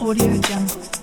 Audio 0.00 0.26
Jungle. 0.40 0.97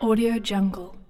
Audio 0.00 0.38
Jungle. 0.38 1.01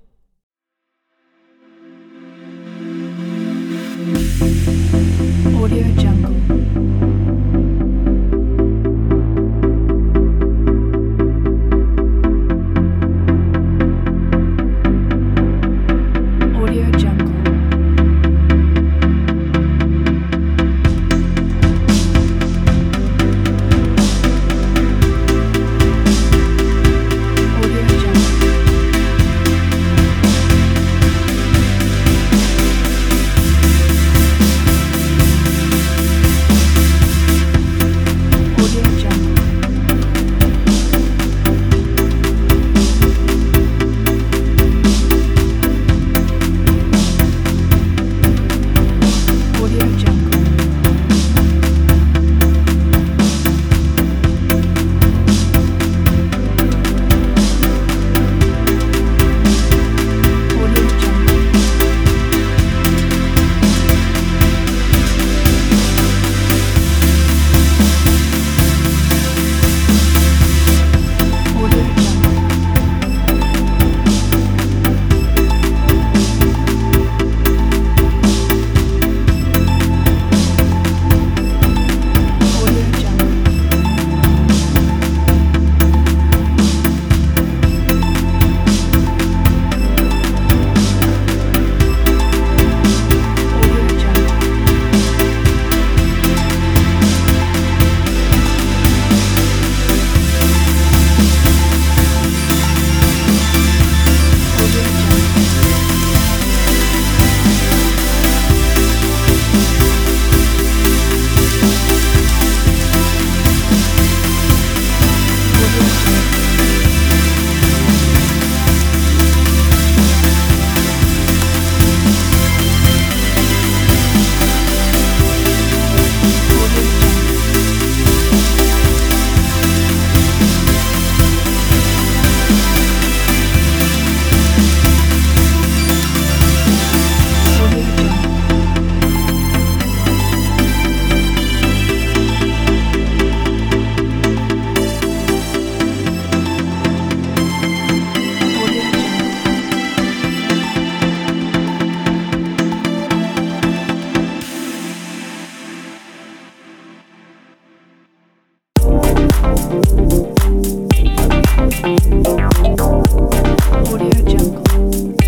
Audio 163.88 164.12
Jungle. 164.29 165.21